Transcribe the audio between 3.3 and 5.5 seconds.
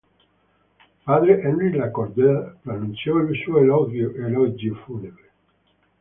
suo elogio funebre.